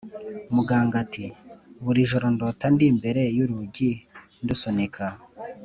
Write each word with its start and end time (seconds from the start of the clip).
muganga 0.55 0.95
ati 1.05 1.25
«buri 1.83 2.01
joro 2.09 2.27
ndota 2.35 2.65
ndi 2.73 2.85
imbere 2.91 3.21
y’urugi 3.35 3.91
ndusunika, 4.43 5.05